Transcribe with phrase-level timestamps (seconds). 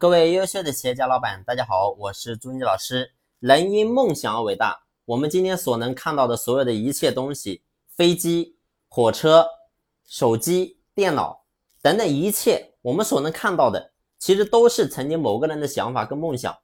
[0.00, 3.10] 各位优秀的企业家老板，大家好，我是朱妮老师。
[3.40, 4.80] 人因梦想而伟大。
[5.04, 7.62] 我们今天所能看到的所有的一切东西，
[7.96, 8.54] 飞机、
[8.88, 9.44] 火车、
[10.06, 11.42] 手机、电脑
[11.82, 13.90] 等等一切，我们所能看到的，
[14.20, 16.56] 其实都是曾经某个人的想法跟梦想。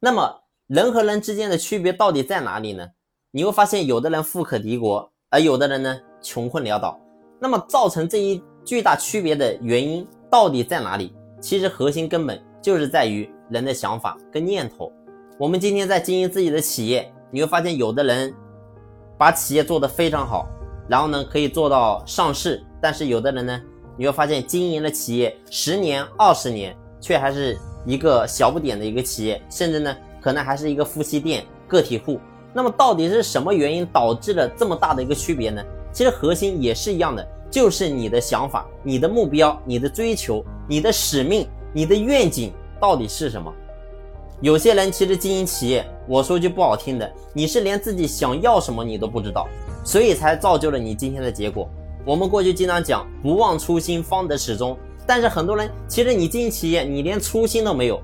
[0.00, 2.88] 那么，人和人之间的区别到底在哪里呢？
[3.32, 6.98] 你会发现，有的人富可敌国，而有的人呢，穷困潦倒。
[7.38, 11.14] 那么，造成这一巨大区别的原因到底在哪里？
[11.38, 14.90] 其实核心根本就是在于人的想法跟念头。
[15.36, 18.32] 我们今天在经营自己的企业，你会发现有的人
[19.18, 20.46] 把企业做得非常好，
[20.88, 23.60] 然后呢可以做到上市，但是有的人呢，
[23.98, 32.20] 你会发现经营了企业十年、二十年，却还是一个小不点的一个企业，甚至呢可能还是一个夫妻店、个体户。
[32.54, 35.60] 那么到底是什么原因导致了这么大的一个区别呢？
[35.92, 37.26] 其实核心也是一样的。
[37.50, 43.52] 就是你的想法、你的目标、你的追求、你的使命、你的愿景到底是什么？
[44.40, 49.48] 有些人其实经营企业，我说句不好听的，你是连自己想要什么你都不知道，
[49.84, 51.68] 所以才造就了你今天的结果。
[52.04, 58.00] 我们过去经常讲“不忘初心，方得始终”，但是很多人其实你经营企业，你连初心都没有。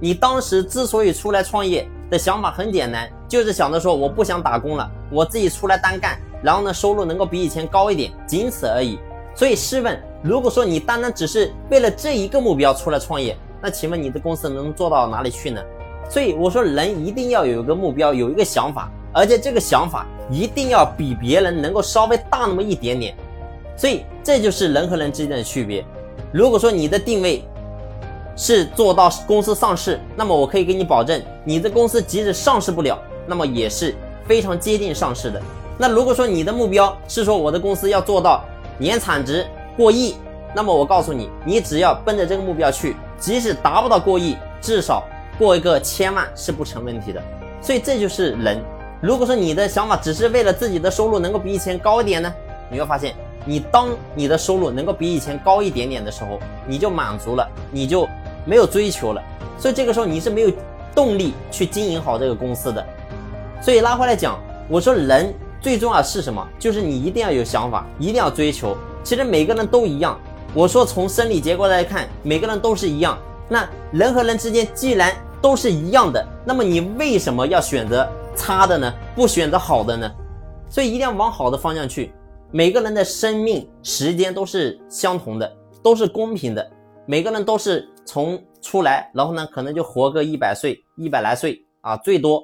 [0.00, 6.18] 你当时之所以出来创业的想法很简单，就是想着说我不想打工了，我自己出来单干。
[6.42, 8.98] 然后呢，收入能够比以前高一点，仅此而已。
[9.34, 15.60] 所以试问，如果说你单单只是为了这一个目标出来创业，那请问你的公司能做到哪里去呢？
[16.08, 23.14] 所以我说，人一定要有一个目标，有一个想法，而且这个想法一定要比别人能够稍微大那么一点点。
[23.76, 25.84] 所以这就是人和人之间的区别。
[26.32, 27.44] 如果说你的定位
[28.34, 33.94] 是做到公司上市，那么我可以给你保证，你的公司即使上市不了，那么也是
[34.26, 35.38] 非常接近上市的。
[35.76, 38.42] 那如果说你的目标是说我的公司要做到
[38.78, 40.14] 年产值过亿，
[40.54, 45.02] 那么我告诉你，你只要奔着这个目标去，即使达不到过亿，至少
[45.38, 47.22] 过一个千万是不成问题的。
[47.60, 48.62] 所以这就是人。
[49.00, 52.32] 如果说你的想法只是为了自己的收入能够比以前高一点呢，
[52.70, 58.08] 你会发现，你当你的收入能够比以前高一点点的时候，你就满足了，你就
[58.44, 59.22] 没有追求了。
[59.58, 60.50] 所以这个时候你是没有
[60.94, 62.86] 动力去经营好这个公司的。
[63.60, 64.38] 所以拉回来讲，
[64.68, 65.34] 我说人。
[65.60, 66.46] 最重要是什么？
[66.58, 68.76] 就是你一定要有想法，一定要追求。
[69.04, 70.18] 其实每个人都一样。
[70.54, 73.18] 我说从生理结构来看，每个人都是一样。
[73.48, 78.92] 那人和人之间既然都是一样的，那么你为什么要选择差的呢？
[79.14, 80.10] 不选择好的呢？
[80.70, 82.12] 所以一定要往好的方向去。
[82.50, 86.70] 每个人的生命时间都是相同的，都是公平的。
[87.04, 92.42] 每个人都是从出来，然后呢，可能就活个一百岁、一百来岁啊，最多。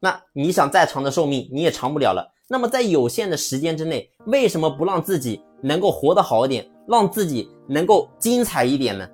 [0.00, 2.30] 那你想再长的寿命，你也长不了了。
[2.48, 9.08] 那么在有限的时间之内，为什么不让自己能够活得好一点，让自己能够精彩一点呢？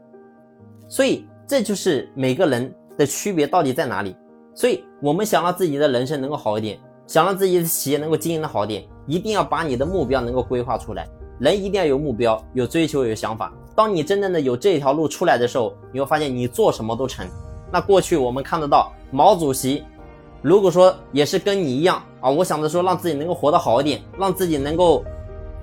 [0.87, 4.15] 所以这就是每个人的区别到底在哪里？
[4.55, 11.09] 所以我们想让自己的人生能够好一点，想让自己的企业能够经营的好一点，一定要把你的目标能够规划出来。
[11.39, 13.51] 人一定要有目标、有追求、有想法。
[13.75, 17.27] 当你真正的有这条路出来的时候，你会发现你做什么都成。
[17.73, 19.85] 那过去我们看得到毛主席。
[20.43, 25.05] 如果说也是跟你一样啊，我想着说让自己能够活得好一点，让自己能够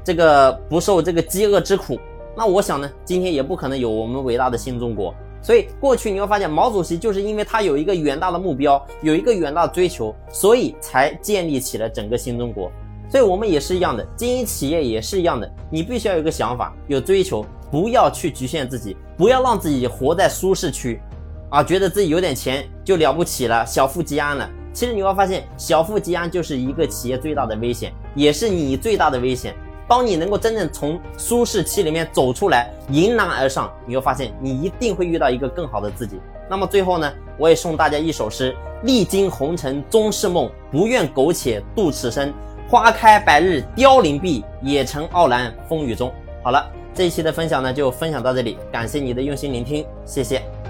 [0.05, 1.99] 这个不受这个饥饿之苦，
[2.35, 5.13] 那我想呢，今天也不可能有我们伟大的新中国。
[5.41, 12.71] 所以过去你会发现，毛主席就是因为他有一个远大的目标，有一个远大的追求，所以才建立起了整个新中国。
[13.09, 21.01] 所以我们也是一样的，经营企业也是一样的，你必须要有个想法，有追求，不要去局限自己，不要让自己活在舒适区，
[21.49, 24.49] 啊，觉得自己有点钱就了不起了，小富即安了。
[24.71, 29.53] 其实你会发现，小富即安就是一个企业最大的危险，也是你最大的危险。
[29.87, 36.19] 当你能够真正从舒适期里面走出来，迎难而上，你会发现你一定会遇到一个更好的自己。
[36.47, 42.31] 那么最后呢，我也送大家一首诗：历经红尘终是梦，不愿苟且度此生。
[42.69, 46.13] 花开百日凋零碧，也成傲然风雨中。
[46.43, 50.68] 好了，这一期的分享呢就分享到这里，感谢你的用心聆听，谢谢。